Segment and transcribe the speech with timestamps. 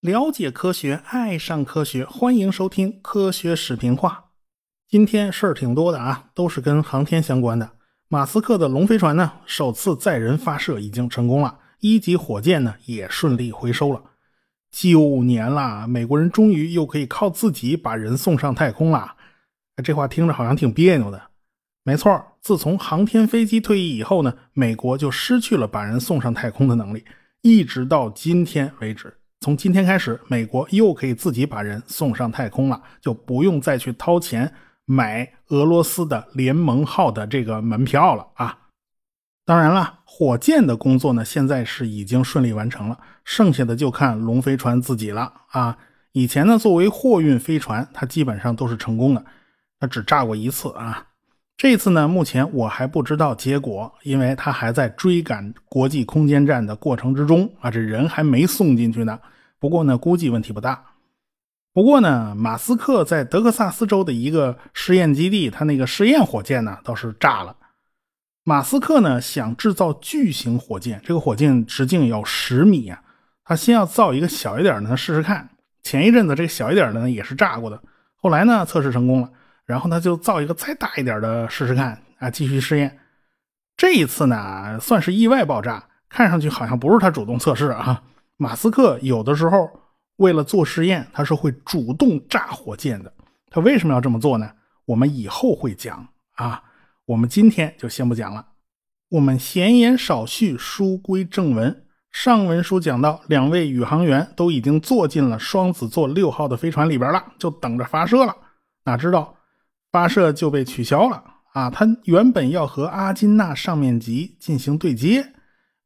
[0.00, 4.32] 了解科学，爱上科学，欢迎收听科学视频化。
[4.86, 7.70] 今天事儿挺多的啊，都是跟航天相关的。
[8.08, 14.02] 马斯克的龙飞船呢，首次载人发射已经成功了，一级火箭呢也顺利回收了。
[14.70, 19.16] 九年了，美国人终于又可以靠自己把人送上太空了。
[19.82, 21.30] 这话听着好像挺别扭的。
[21.82, 27.02] 没错，自从航天飞机退役以后呢，美国就失去了把人送上太空的能力，
[27.40, 29.16] 一直到今天为止。
[29.40, 34.52] 从今天开始，美国又可以自己把人送上太空了，就不用再去掏钱
[34.84, 38.58] 买俄罗斯的联盟号的这个门票了啊！
[39.46, 45.78] 当然了，火箭的工作呢，现在是已经顺利完成了，剩下的就看龙飞船自己了啊！
[46.12, 49.24] 以前呢，作为货运飞船，它基本上都是成功的，
[49.80, 51.06] 它只炸过一次啊。
[51.56, 59.18] 这次呢，目前我还不知道结果，因为它还在追赶国际空间站的过程之中啊，这人还没送进去呢。
[59.60, 60.84] 不过呢，估计问题不大。
[61.72, 67.56] 不过呢，马斯克在德克萨斯州的一个试验基地，他那个试验火箭呢倒是炸了。
[68.42, 73.00] 马斯克呢想制造巨型火箭，这个火箭直径有十米啊，
[73.44, 75.48] 他先要造一个小一点的试试看。
[75.82, 77.80] 前一阵子这个小一点的呢也是炸过的，
[78.16, 79.30] 后来呢测试成功了，
[79.66, 82.98] 然后呢就造一个再大一点的试试看啊，继续试验。
[83.76, 88.02] 这一次呢算是意外爆炸，看上去好像不是他主动测试啊。
[88.36, 89.70] 马斯克有的时候
[90.16, 93.12] 为了做实验，他是会主动炸火箭的。
[93.50, 94.50] 他为什么要这么做呢？
[94.86, 96.62] 我们以后会讲啊。
[97.06, 98.46] 我们今天就先不讲了。
[99.10, 101.84] 我们闲言少叙，书归正文。
[102.10, 108.34] 上文书讲到，两位宇航员都已经坐进了双子座六号的飞船里边了，就等着发射了。
[108.84, 109.33] 哪知道
[109.94, 111.70] 发射就被取消了啊！
[111.70, 115.24] 他原本要和阿金纳上面级进行对接，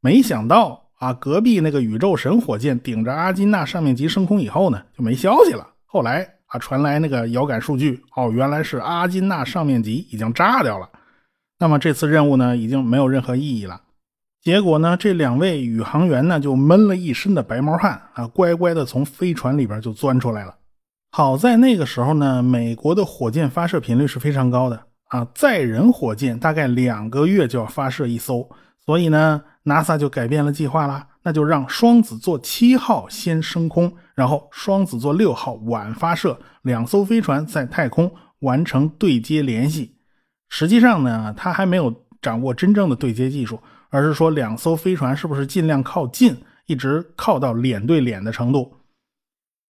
[0.01, 0.89] 没想到。
[0.99, 5.69] 啊，隔壁那个宇宙神火箭顶着阿金纳上面级升空以后呢，就没消息了。
[5.85, 10.89] 后来啊，传来那个遥感数据，哦，原来是阿金纳上面级已经炸掉了。
[11.59, 13.83] 那么这次任务呢，已经没有任何意义了。
[14.41, 20.55] 结果呢，这两位宇航员呢，就闷了一身的白毛汗啊，乖乖的从飞船里边就钻出来了。
[21.11, 28.49] 好在那个时候呢，美国的火箭发射频率是非常高的啊，载人火箭大概两个月就要发射一艘，
[28.85, 29.43] 所以呢。
[29.65, 39.95] NASA 就改变了计划了，那就让双子座七号先升空，然后双子座六号晚发射，两艘飞船在太空完成对接联系。
[40.49, 43.61] 实际上呢，他还没有掌握真正的对接技术，
[43.91, 48.73] 而是说两艘飞船是不是尽量靠近，一直靠到脸对脸的程度。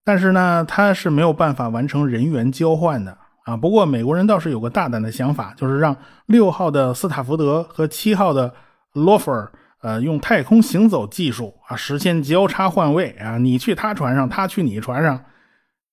[0.09, 3.15] 但是呢，他是没有办法完成人员交换的
[3.45, 3.55] 啊。
[3.55, 8.55] 不过美国人倒是有个大胆的想法，就是让六号的斯塔福德和七号的
[8.95, 9.53] 罗弗尔。
[9.83, 15.23] 呃，用太空行走技术啊，实现交叉换位啊，你去他船上，他去你船上。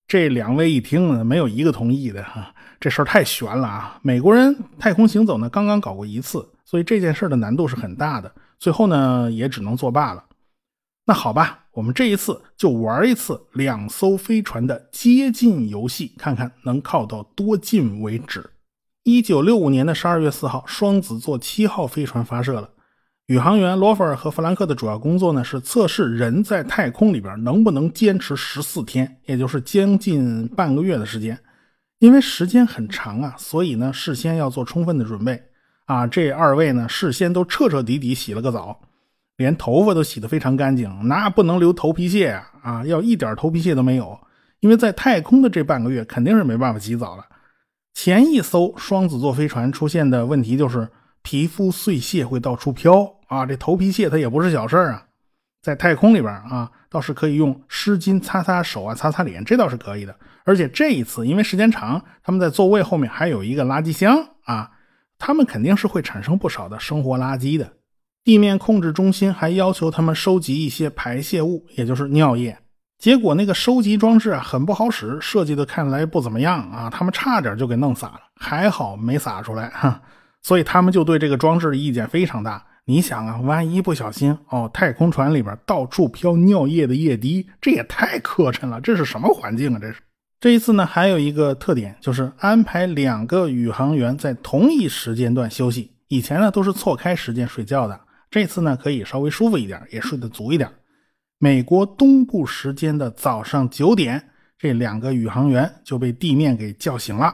[0.07, 3.99] 这两位一听呢，没有一个同意的哈，这事儿太悬了啊！
[4.01, 8.31] 美国人太空行走呢，刚刚搞过一次，所以这件事的难度是很大的。
[8.57, 10.23] 最后呢，也只能作罢了。
[11.07, 18.49] 那好吧，我们这一次就玩一次两艘飞船的接近游戏，看看能靠到多近为止。
[19.03, 22.71] 一九六五年的十二月四号，双子座七号飞船发射了。
[23.27, 31.39] 宇航员罗弗尔和弗兰克的主要工作呢，是测试人在太空里边能不能坚持十四天，也就是将近半个月的时间。
[31.99, 35.41] 因为时间很长啊，所以呢，事先要做充分的准备
[35.85, 36.05] 啊。
[36.05, 38.81] 这二位呢，事先都彻彻底底洗了个澡，
[39.37, 44.17] 连头发都洗得非常干净，那不能留头皮屑啊啊，要一点头皮屑都没有。
[44.61, 47.25] 因为在太空的这半个月，肯定是没办法洗澡了。
[47.93, 50.89] 前一艘双子座飞船出现的问题就是
[51.21, 53.09] 皮肤碎屑会到处飘。
[53.27, 55.05] 啊，这头皮屑它也不是小事儿啊，
[55.61, 60.15] 在太空里边啊，倒是可以用湿巾擦擦手啊，擦擦脸，这倒是可以的。
[60.43, 64.71] 而且这一次因为时间长，他们在座位后面还有一个垃圾箱啊，
[65.17, 67.67] 他们肯定是会产生不少的生活垃圾的。
[68.25, 72.57] 地面控制中心还要求他们收集一些排泄物，也就是尿液。
[72.97, 80.01] 结果那个收集装置啊很不好使，设计的看来不怎么样啊，他们差点就给弄洒了，还好没洒出来哈。
[80.41, 82.65] 所以他们就对这个装置的意见非常大。
[82.85, 88.81] 你想啊，万一不小心哦，太空船里边到处飘尿液的液滴，这也太磕碜了。
[88.81, 89.79] 这是什么环境啊？
[89.79, 89.99] 这是
[90.39, 95.91] 这一次呢，还有一个特点，就是安排两个宇航员在同一时间段休息。
[96.07, 97.99] 以前呢都是错开时间睡觉的，
[98.29, 100.69] 这次呢可以稍微舒服一点，也睡得足一点。
[101.37, 107.33] 美国东部时间的早上九点，这两个宇航员就被地面给叫醒了。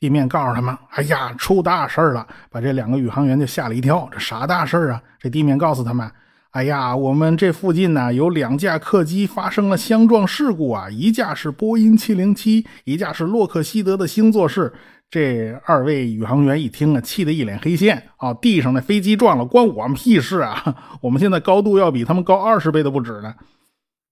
[0.00, 4.08] 地面告诉他们：“哎呀，出大事了！”把这两个宇航员就吓了一跳。
[4.10, 5.00] 这啥大事啊？
[5.20, 6.10] 这地面告诉他们
[6.50, 14.72] ：“哎呀，我们这附近呢有两架客机发生了相撞事故啊，一架是波音707，一架是洛克希德的星座式。”
[15.12, 18.32] 这二位宇航员一听啊，气得一脸黑线啊！
[18.32, 20.74] 地上的飞机撞了，关我们屁事啊！
[21.02, 23.34] 我们现在高度要比他们高二十倍都不止呢。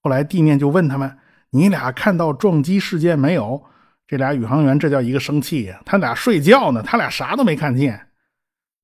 [0.03, 1.17] 后来地面就问他们
[1.53, 3.63] ：“你俩看到撞击事件没有？”
[4.07, 5.81] 这俩宇航员这叫一个生气呀！
[5.87, 8.09] 他俩睡觉呢，他俩啥都没看见。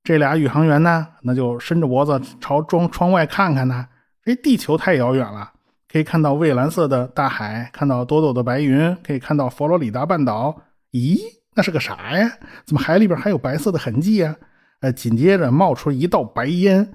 [0.03, 3.89] 这俩宇航员呢，那就伸着脖子朝窗窗外看看呢。
[4.25, 5.53] 这地球太遥远了，
[5.93, 10.63] 可以看到蔚蓝色的大海，看到朵朵的白云，可以看到佛罗里达半岛。
[10.93, 11.19] 咦？
[11.57, 12.31] 那是个啥呀？
[12.67, 14.37] 怎么海里边还有白色的痕迹呀？
[14.81, 16.93] 呃，紧接着冒出一道白烟。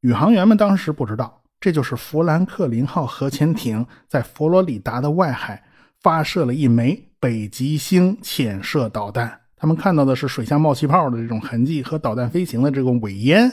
[0.00, 5.62] 宇航员们当时不知道，这就是弗兰克林号核潜艇在佛罗里达的外海
[6.00, 9.40] 发射了一枚北极星潜射导弹。
[9.56, 13.50] 他们看到的是水下冒气泡的这种痕迹和导弹飞行的这种尾烟。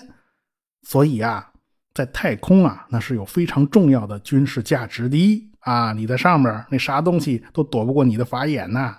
[0.82, 1.52] 所以啊，
[1.94, 5.94] 在太空啊，那是有非常重要的军事价值的啊！
[5.94, 8.96] 你在上面，那啥东西都躲不过你的法眼呐。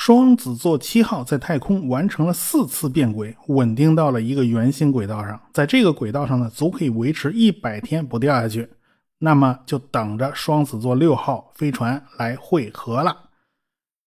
[0.00, 5.38] 双子座七号在太空完成了四次变轨，稳定到了一个圆形轨道上。
[5.52, 8.70] 在这个轨道上呢，足可以维持一百天不掉下去。
[9.18, 13.24] 那么就等着双子座六号飞船来汇合了。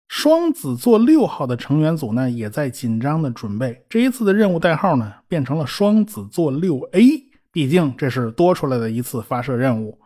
[0.09, 3.85] 双子座六号的成员组呢，也在紧张的准备。
[3.89, 7.23] 这一次的任务代号呢，变成了双子座六 A，
[7.53, 9.97] 毕竟这是多出来的一次发射任务。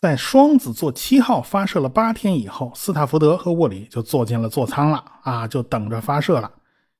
[0.00, 6.48] 在双子座七号发射了八天以后，斯塔福德和沃里就坐进了座舱了啊，就等着发射了。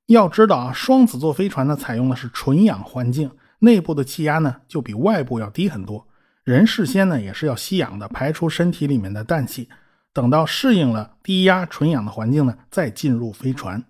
[0.07, 3.31] 要知道啊，双子座飞船呢采用的是纯氧环境，
[3.61, 6.05] 内部的气压呢就比外部要低很多。
[6.43, 9.69] 人事先呢也是要吸氧的，排出身体里面的氮气。
[10.13, 13.85] 等到适应了低压纯氧的环境呢，再进入飞船。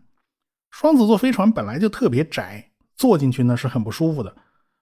[0.70, 4.36] 双子座飞船本来就特别窄，坐进去呢是很不舒服的。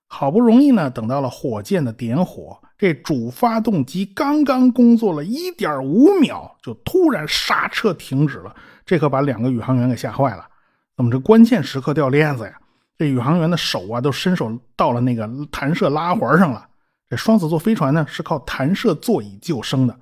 [0.08, 2.58] 好不容易呢，等到了火箭的点火。
[2.78, 8.54] 这主发动机刚刚工作了一点五秒，就突然刹车停止了，
[8.84, 10.46] 这可把两个宇航员给吓坏了。
[10.94, 12.52] 怎么这关键时刻掉链子呀？
[12.98, 16.66] 这宇航员的手啊，都伸手到了那个弹射拉环上了。
[17.08, 19.98] 这双子座飞船呢，是靠弹射座椅救生的，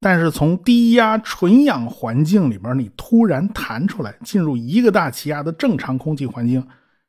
[0.00, 6.64] 但是从低压纯氧环境里边，你突然弹出来，进入一个大气压的正常空气环境，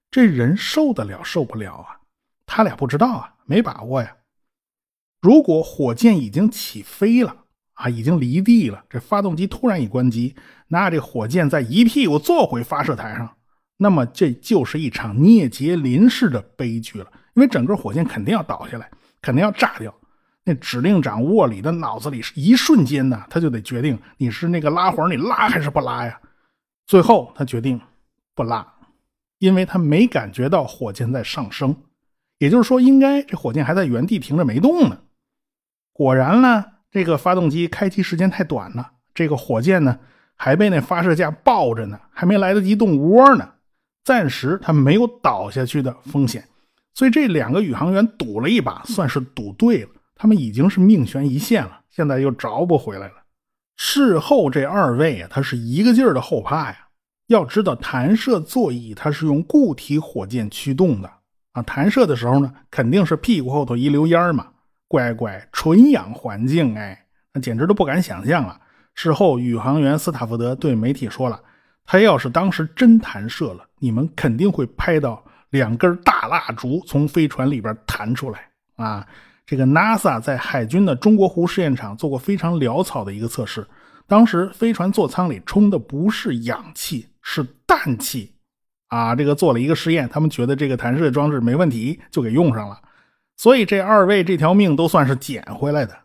[0.10, 2.00] 这人受得了受不了啊？
[2.55, 4.15] 他俩不知道啊，没把握呀。
[5.19, 7.35] 如果火箭已经起飞了
[7.73, 10.35] 啊，已经离地了，这发动机突然一关机，
[10.67, 13.27] 那这火箭再一屁股坐回发射台上，
[13.77, 17.11] 那么这就是一场聂杰林式的悲剧了。
[17.33, 18.88] 因为整个火箭肯定要倒下来，
[19.19, 19.91] 肯定要炸掉。
[20.44, 26.21] 那指令长沃里的脑子里是一瞬间呢，他就得决定你是那个拉环，你拉还是不拉呀？
[26.85, 27.81] 最后他决定
[28.35, 28.75] 不拉，
[29.39, 31.75] 因为他没感觉到火箭在上升，
[32.44, 34.98] 也就是说，应该这火箭还在原地停着没动呢。
[35.94, 39.98] 果然呢，这个发动机开机时间太短了，这个火箭呢
[40.36, 43.50] 还被那发射架抱着呢，还没来得及动窝呢，
[44.04, 46.45] 暂时它没有倒下去的风险，
[46.94, 49.90] 所以这两个宇航员赌了一把，算是赌对了。
[50.13, 53.24] 他们已经是命悬一线了，现在又找不回来了。
[53.78, 56.90] 事后这二位啊，他是一个劲儿的后怕呀。
[57.28, 61.10] 要知道，弹射座椅它是用固体火箭驱动的
[61.53, 64.47] 啊，弹射的时候呢，肯定是屁股后头一溜烟嘛。
[64.87, 68.59] 乖乖，纯氧环境，哎，那简直都不敢想象了。
[68.94, 71.42] 事后，宇航员斯塔福德对媒体说了
[71.83, 79.07] ：“他要是当时真弹射了，你们肯定会拍到两根大蜡烛从飞船里边弹出来啊！”
[79.45, 83.68] 这个 NASA 在海军的中国湖试验场做过非常潦草的一个测试，
[84.07, 88.32] 当时飞船座舱里充的不是氧气，是氮气
[88.94, 89.16] 啊！
[89.16, 92.80] 这个做了一个实验，他们觉得这个弹射装置没问题，就给用上了。
[93.35, 95.97] 所以这二位这条命都算是捡回来的。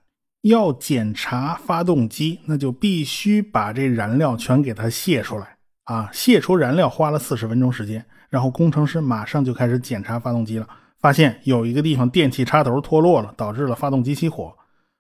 [0.43, 6.09] 要检查发动机，那就必须把这燃料全给它卸出来啊！
[6.13, 10.67] 卸出燃料花了四十分钟时间，然后工程师马上就开始检查发动机了，
[11.01, 14.55] 发现有一个地方电气插头脱落了，导致了发动机起火。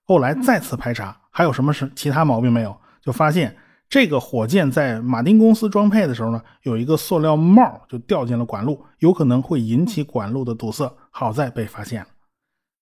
[0.04, 2.76] 后来再次排查，还有什么是其他毛病没有？
[3.00, 3.57] 就发现
[3.88, 10.90] 这个火箭在马丁公司装配的时候呢，有一个塑料帽就掉进了管路，有可能会引起管路的堵塞。
[11.11, 12.09] 好在被发现了。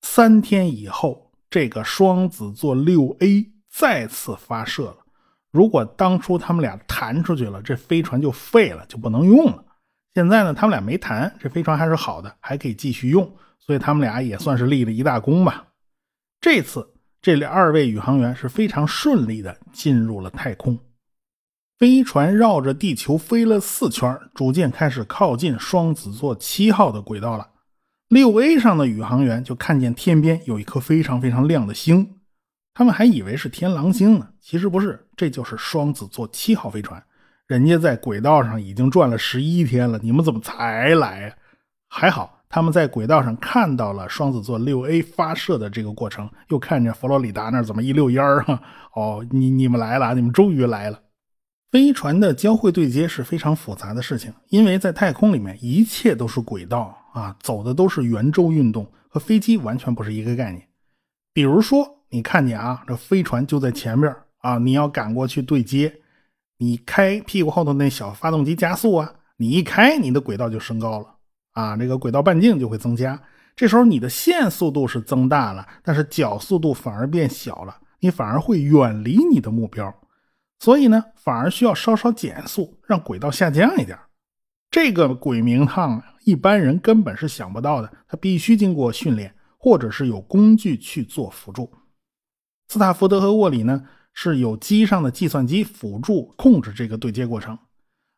[0.03, 4.97] 三天以后，这个双子座六 A 再次发射了。
[5.53, 9.65] 如果当初他们俩弹出去了，这飞船就废了，就不能用了。
[10.15, 13.31] 现在呢，他们俩没弹，这飞船还是好的，还可以继续用。
[13.59, 15.67] 所以他们俩也算是立了一大功吧。
[16.41, 16.87] 这次，
[17.23, 20.79] 这二位宇航员是非常顺利的进入了太空。
[21.79, 27.47] 飞船绕着地球飞了四圈，逐渐开始靠近双子座七号的轨道了。
[28.09, 32.19] 六 A 上的宇航员就看见天边有一颗非常非常亮的星，
[32.73, 37.03] 他们还以为是天狼星呢，其实不是，这就是双子座七号飞船。
[37.47, 41.37] 人家在轨道上已经转了十一天了，你们怎么才来？
[41.91, 48.63] 还好他们在轨道上看到了双子座六 A 发射的这个过程，又看见佛罗里达那儿怎么一溜烟儿哈。
[48.95, 51.01] 哦，你你们来了，你们终于来了。
[51.71, 60.67] 飞船的交会对接是非常复杂的事情，因为在太空里面一切都是轨道啊，走的都是圆周运动，和飞机完全不是一个概念。
[61.35, 65.93] 比如说，你看见啊，这飞船就在前面啊，你要赶过去对接，
[66.59, 71.07] 你开屁股后头那小发动机加速啊，你一开，你的轨道就升高了
[71.53, 73.21] 啊，这个轨道半径就会增加。
[73.55, 79.93] 这时候你的线速度是增大了，但是角速度反而变小了，你反而会远离你的目标。
[80.59, 83.99] 所以呢，反而需要稍稍减速，让轨道下降一点。
[84.71, 91.73] 这个鬼名堂一般人根本是想不到的，他必须经过训练，或者是有工具去做辅助。
[92.69, 97.57] 斯塔福德和沃里呢，是有机上的计算机辅助控制这个对接过程。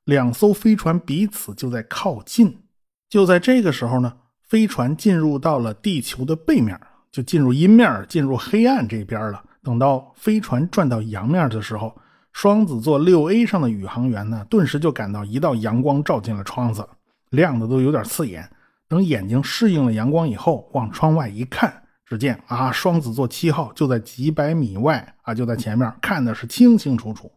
[0.04, 2.62] 两艘飞船彼此就在靠近。
[3.10, 6.80] 就在这个时候呢，飞船进入到了地球的背面，
[7.12, 9.44] 就进入阴面，进入黑暗这边了。
[9.62, 11.94] 等到飞船转到阳面的时候，
[12.32, 16.88] 双子座六 A 上的宇航员呢，顿时就感到一道阳光照进了窗子，
[17.30, 18.48] 亮的都有点刺眼。
[18.88, 27.30] 等眼睛适应了阳光以后，往窗外一看，只见啊，双子座七号就在几百米外啊，就在前面，看的是清清楚楚。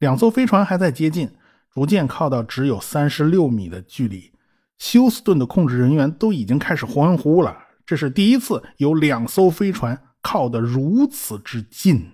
[0.00, 1.30] 两艘飞船还在接近，
[1.72, 4.32] 逐渐靠到只有三十六米的距离。
[4.76, 12.10] 休斯顿的控制人员都已经开始欢呼了，这是第一次有两艘飞船靠得如此之近。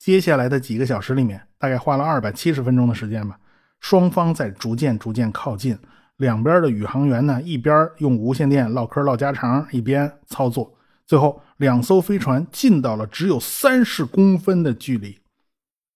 [0.00, 3.38] 接下来的几个小时里面，大概花了二百七十分钟的时间吧。
[3.80, 5.78] 双方在逐渐逐渐靠近，
[6.16, 10.74] 两边的宇航员呢，一边用无线电唠嗑唠家常，一边操作。
[11.06, 15.18] 最后，两艘飞船近到了只有三十公分的距离。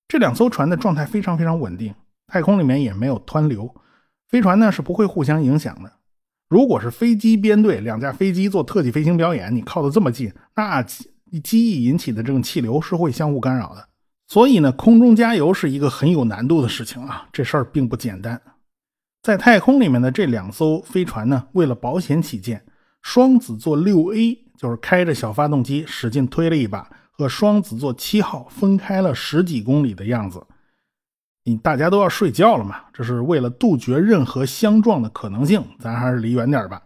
[0.07, 1.95] 这两艘船的状态非常非常稳定，
[2.27, 3.75] 太空里面也没有湍流，
[4.29, 5.91] 飞船呢是不会互相影响的。
[6.51, 13.89] 如果是飞机编队，两架飞机做特技飞行表演，你靠得这么近，那机翼引起的这种气流是会相互干扰的。
[14.27, 18.41] 所以呢，空中加油是一个很有难度的事情啊，这事儿并不简单。
[19.23, 22.65] 在太空里面的这两艘飞船呢，为了保险起见，
[23.03, 30.47] 双子座六 A 就是开着小发动机使劲推了一把，和双子座七号分开了十几公里的样子。
[31.45, 36.83] 你大家都要睡觉了嘛，这是为了杜绝任何相撞的可能性，咱还是离远点吧。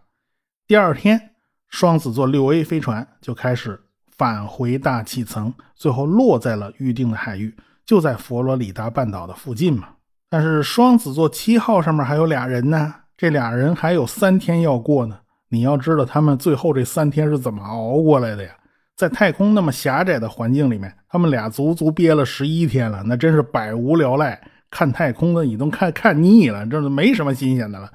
[0.66, 1.30] 第二天，
[1.68, 3.80] 双子座六 A 飞船就开始。
[4.18, 7.56] 返回大气层，最后落在了预定的海域，
[7.86, 9.88] 就在佛罗里达半岛的附近嘛。
[10.28, 15.20] 但是双子座七号上面还有俩人呢，这俩人还有三天要过呢。
[15.50, 18.50] 你要知道他们最后这三天是怎么熬过来的呀？
[18.96, 24.38] 在太空那么狭窄的环境里面，他们俩足足憋了十一天了，那真是百无聊赖。
[24.70, 27.90] 看太空的你都看看腻了，这是没什么新鲜的了。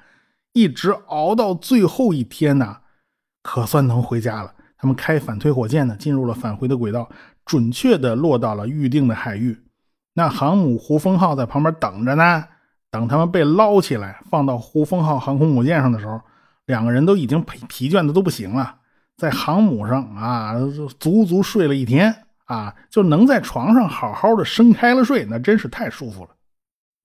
[0.54, 2.78] 一直熬到最后一天呢，
[3.44, 4.52] 可算能回家了。
[4.84, 7.10] 他们开反推火箭呢，进入了返回的轨道，
[7.46, 9.58] 准确的落到了预定的海域。
[10.14, 12.44] 那航母胡风号在旁边等着呢。
[12.92, 16.20] 等他们被捞起来，放到胡风号航空母舰上的时候，
[16.66, 18.76] 两个人都已经疲疲倦的都不行了。
[19.16, 20.54] 在航母上啊，
[21.00, 22.14] 足足睡了一天
[22.44, 26.32] 啊，就能在床上好好的伸开了睡，那真是太舒服了。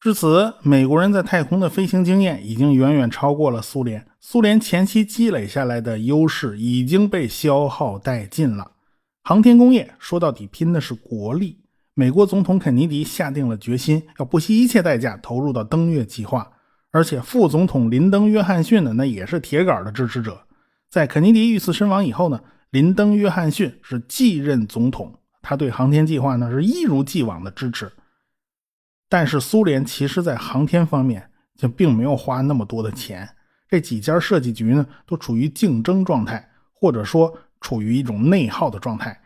[0.01, 4.07] 至此，美国人在太空的飞行经验已经远远超过了苏联。
[4.21, 8.71] 苏联前期积累下来的优势已经被消耗殆尽了。
[9.25, 11.59] 航天工业说到底拼的是国力。
[11.95, 16.49] 美国总统肯尼迪下定了决心，要不惜一切代价投入到登月计划。
[16.93, 20.43] 而且，副总统林登·约翰逊呢，那也是铁杆的支持者。
[20.89, 22.41] 在肯尼迪遇刺身亡以后呢，
[22.71, 25.13] 林登·约翰逊是继任总统，
[25.43, 27.91] 他对航天计划呢是一如既往的支持。
[29.09, 33.29] 但是苏联其实，在航天方面就并没有花那么多的钱。
[33.69, 39.19] 这几家设计局呢，都处于竞争状态，或者说处于一种内耗的状态，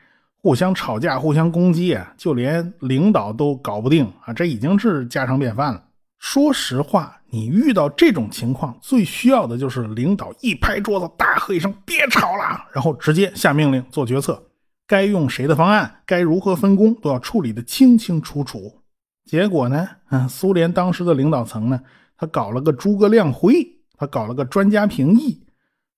[0.43, 5.85] 互相吵架、互相攻击啊，就连领导都搞不定啊，这已经是家常便饭了。
[6.19, 14.41] 说实话，你遇到这种情况，最需要的就是领导一拍桌子，大喝一声“别吵了”，然后直接下命令做决策，
[14.87, 18.82] 该用谁的方案，该如何分工，都要处理的清清楚楚。
[19.25, 19.88] 结果呢？
[20.11, 21.81] 嗯，苏联当时的领导层呢，
[22.17, 25.45] 他搞了个诸葛亮会，他搞了个专家评议，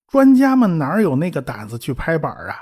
[0.07, 2.55] 专家们哪有那个胆子去拍板啊？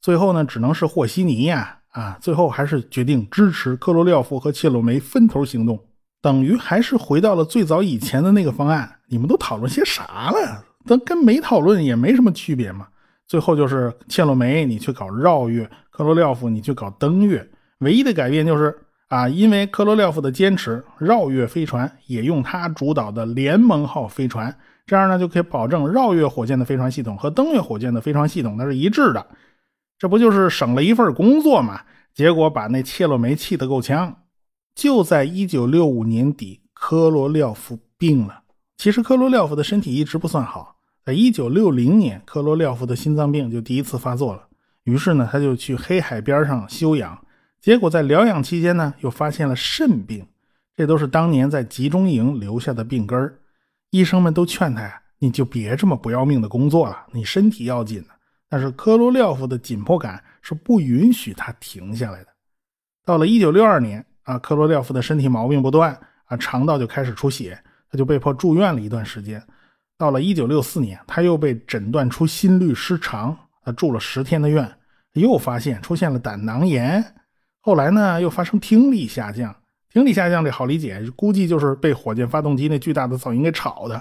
[0.00, 5.78] 最后呢，只能是和稀泥呀，啊，最后还是决定支持克罗廖夫和切洛梅分头行动。
[6.22, 8.90] 等于还是回到了最早以前的那个方案。
[9.08, 10.64] 你们都讨论些啥了？
[10.84, 12.88] 那跟没讨论也没什么区别嘛。
[13.28, 18.76] 最后就是切洛梅你去搞绕月，克罗廖夫你去搞登月，唯一的改变就是
[19.08, 29.24] 啊，因为科罗廖夫的坚持，绕月飞船也用他主导的联盟号飞船，这样呢就可以保证绕月火箭的飞船系统和登月火箭的飞船系统那是一致的。
[29.98, 31.82] 这不就是省了一份工作吗？
[32.12, 34.22] 结果把那切洛梅气得够呛。
[34.74, 38.42] 就在一九六五年底，科罗廖夫病了。
[38.76, 44.42] 其实科罗廖夫的身体一直不算好，在一九六零年，科罗廖夫的心脏病就第一次发作了。
[44.82, 47.16] 于是呢，他就去黑海边上休养。
[47.60, 50.26] 结果在疗养期间呢，又发现了肾病。
[50.76, 53.38] 这都是当年在集中营留下的病根儿。
[53.90, 58.08] 医生们都劝他呀：“你就别这么不要命的工作了，你身体要紧呢。”
[58.48, 62.28] 但是科罗廖夫的紧迫感是不允许他停下来的。
[63.04, 67.58] 到了1962年啊，科罗廖夫的身体毛病不断啊，肠道就开始出血，
[67.90, 69.42] 他就被迫住院了一段时间。
[69.96, 74.70] 到了1964年，他又被诊断出心律失常，啊住了十天的院，
[75.14, 77.02] 又发现出现了胆囊炎。
[77.66, 79.52] 后来呢，又发生听力下降。
[79.92, 84.00] 听力下降这好理解，估计就是被火箭发动机那巨大的噪音给吵的。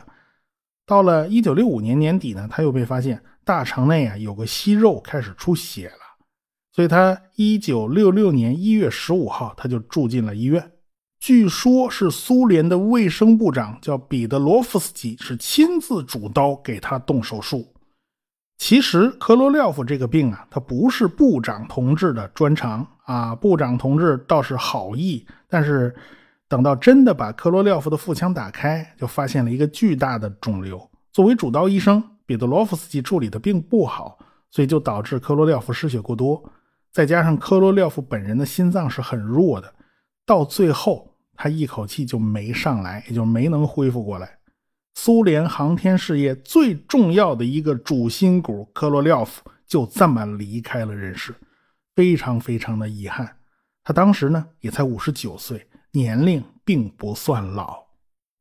[0.85, 3.19] 到了1965年年底呢，他又被发现。
[3.43, 6.25] 大肠内啊有个息肉开始出血了，
[6.71, 10.71] 所以他一九六六年一月十五号他就住进了医院。
[11.19, 17.74] 据说，是苏联的卫生部长叫彼得罗夫斯基是亲自主刀给他动手术。
[18.57, 23.35] 其实，科罗廖夫这个病啊，他不是部长同志的专长啊。
[23.35, 25.93] 部长同志倒是好意，但是
[26.47, 30.89] 等到真的把科罗廖夫的腹腔打开，就发现了一个巨大的肿瘤。
[31.11, 32.03] 作为主刀医生。
[32.27, 34.17] 彼得罗夫斯基处理的并不好，
[34.49, 36.43] 所以就导致科罗廖夫失血过多。
[36.91, 39.71] 再加上科罗廖夫本人的心脏是很弱的，
[40.25, 44.34] 到最后他一口气就没上来，也就没能恢复过来。
[44.95, 51.35] 苏联航天事业最重要的一个主心骨科罗廖夫就这么离开了人世，
[51.95, 53.35] 非常非常的遗憾。
[53.83, 57.83] 他当时呢也才五十九岁，年龄并不算老。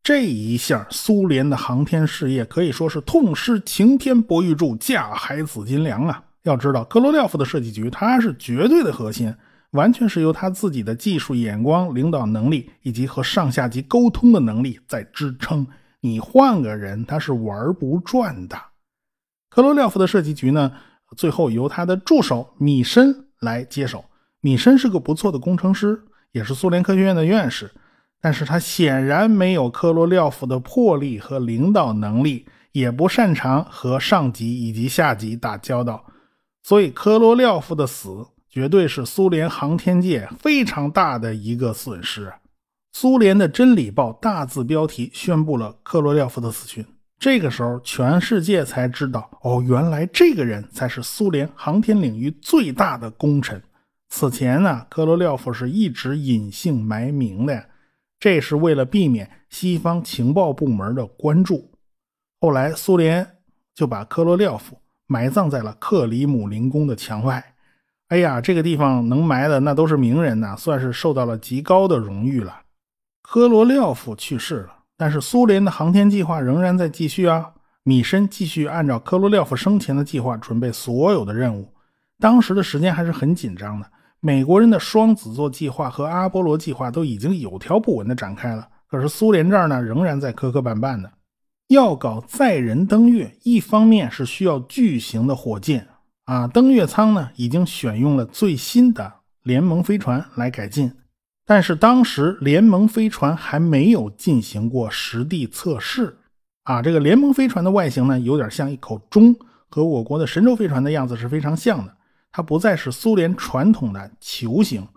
[0.02, 6.22] 这一下，苏联的航天事业可以说是痛失擎天博玉柱，架海紫金梁啊！
[6.44, 9.34] 要知道，科罗廖夫的设计局，他是绝对的核心，
[9.70, 15.66] 完全是由他自己的技术眼光、领导能力以及和上下级沟通的能力在支撑。
[16.04, 18.54] 你换个人，他是玩不转的。
[19.48, 20.70] 科罗廖夫的设计局呢，
[21.16, 24.04] 最后由他的助手米申来接手。
[24.42, 27.72] 米申是个不错的工程师，也是苏联科学院的院士。
[28.20, 36.04] 但是他显然没有科罗廖夫的魄力和领导能力，也不擅长和上级以及下级打交道，
[36.62, 42.30] 所以科罗廖夫的死绝对是苏联航天界非常大的一个损失。
[42.96, 46.86] 苏联的《真理报》大字标题宣布了科罗廖夫的死讯，
[47.18, 53.60] 这个时候全世界才知道，哦，原来这个人才是苏联航天领域最大的功臣。
[54.10, 57.66] 此前呢，科罗廖夫是一直隐姓埋名的。
[58.20, 61.72] 这是为了避免西方情报部门的关注。
[62.40, 63.28] 后来，苏联
[63.74, 64.78] 就把科罗廖夫
[65.08, 67.44] 埋葬在了克里姆林宫的墙外。
[68.06, 72.60] 哎呀，这个地方能埋的那都是名人呐，算是受到了极高的荣誉了。
[73.26, 77.52] 科罗廖夫去世了，但是苏联的航天计划仍然在继续啊。
[77.82, 81.72] 米申继续按照科罗廖夫生前的计划准备所有的任务。
[82.20, 83.90] 当时的时间还是很紧张的。
[84.20, 91.10] 美国人的双子座计划和阿波罗计划都已经有条不紊地展开了，可是苏联这儿呢，仍然在磕磕绊绊的。
[91.68, 95.88] 要搞载人登月，一方面是需要巨型的火箭
[96.26, 100.92] 啊，登月舱呢已经选用了最新的联盟飞船来改进，
[101.46, 106.16] 但是当时联盟飞船还没有进行过实地测试
[106.62, 106.80] 啊。
[106.80, 109.36] 这个联盟飞船的外形呢，有点像一口钟，
[109.68, 111.94] 和我国的神舟飞船的样子是非常像的。
[112.32, 114.88] 它不再是苏联传统的球形，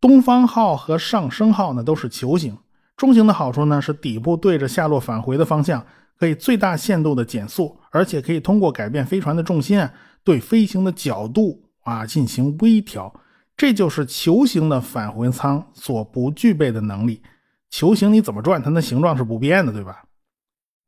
[0.00, 2.56] 东方号和上升号呢都是球形。
[2.96, 5.84] 中型的好处呢是底部对着下落返回的方向，
[6.18, 9.92] 可以最大限度的减速，而且可以通过改变飞船的重心啊，
[10.24, 13.12] 对飞行的角度啊进行微调。
[13.56, 17.22] 这就是球形的返回舱所不具备的能力。
[17.70, 20.04] 球形你怎么转，它的形状是不变的，对吧？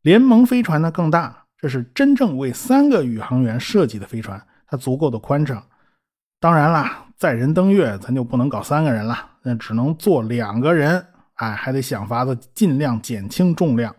[0.03, 5.65] 联盟飞船呢更大，这是真正为三个宇航员设计的飞船，它足够的宽敞。
[6.39, 11.05] 当然啦，载人登月，咱就不能搞三个人了，那只能坐两个人。
[11.35, 13.95] 哎，还得想法子尽量减轻重量。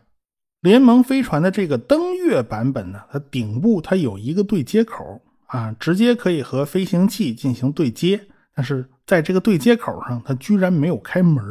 [0.62, 8.28] 联盟飞船的这个登月版本呢，它顶部它有一个对接口啊，直接可以和飞行器进行对接。
[8.58, 11.44] 但是在这个对接口上，它居然没有开门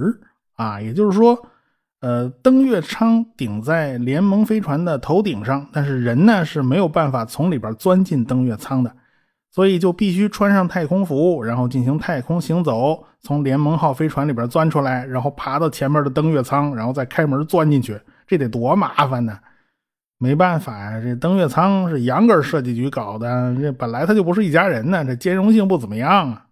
[0.56, 1.40] 啊，也就是说，
[2.00, 8.92] 呃，登月舱顶在联盟飞船的头顶上，但是人呢是没有办法从里边钻进登月舱的，
[9.52, 19.38] 所以就必须穿上太空服，然后进行太空行走，从联盟号飞船里边钻出来，然后爬到前面的登月舱，然后再开门钻进去，这得多麻烦呢！
[20.18, 26.45] 没办法呀，这登月舱是杨根设计局搞的，这本来他就不是一家人呢，这兼容性不怎么样啊。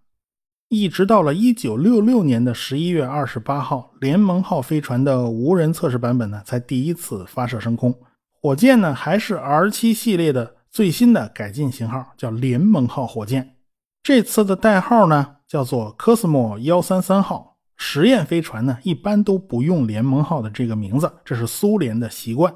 [0.69, 7.93] 一直到了一九六六年的十一月二十八号，联盟号飞船的无人测试版本呢，才第一次发射升空。
[8.41, 13.55] 火箭呢，还是 R 七系列的最新的改进型号，叫联盟号火箭。
[14.01, 17.57] 这次的代号呢，叫做科斯莫幺三三号。
[17.77, 22.53] 实验飞船呢，一般都不用联盟号的这个名字，这是苏联的习惯。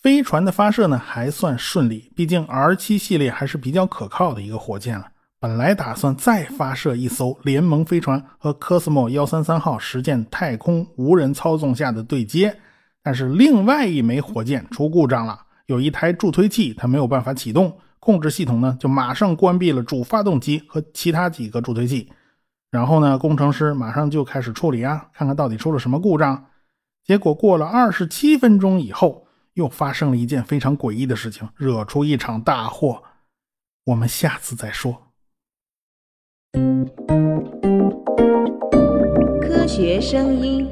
[0.00, 5.06] 飞船的发射呢，还算顺利，毕竟 R 七系列还是比较可靠的一个火箭了。
[5.40, 12.54] 本来打算再发射一艘联盟飞船和科斯莫幺三三号实践太空无人操纵下的对接，
[13.02, 22.12] 但是另外一枚火箭出故障了，有一台助推器它没有办法启动，控制系统呢就马上关闭了主发动机和其他几个助推器。
[22.70, 26.44] 然后呢，工程师马上就开始处理啊，看看到底出了什么故障。
[27.02, 33.02] 结果过了二十七分钟以后，又发生了一件非常诡异的事情，惹出一场大祸。
[33.86, 35.09] 我们下次再说。
[39.40, 40.68] 科学声音。